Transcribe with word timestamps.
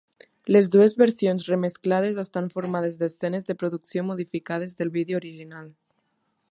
Les 0.53 0.69
dues 0.75 0.95
versions 1.01 1.45
remesclades 1.51 2.17
estan 2.23 2.49
formades 2.55 2.99
d'escenes 3.03 3.47
de 3.51 3.59
producció 3.61 4.07
modificades 4.11 4.77
del 4.81 4.95
vídeo 4.99 5.21
original. 5.25 5.69